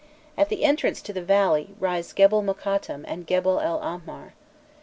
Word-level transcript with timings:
At 0.35 0.49
the 0.49 0.63
entrance 0.63 0.99
to 1.03 1.13
the 1.13 1.21
valley, 1.21 1.75
rise 1.79 2.11
Gebel 2.11 2.41
Mokattam 2.41 3.05
and 3.07 3.27
Gebel 3.27 3.59
el 3.59 3.77
Ahmar. 3.81 4.33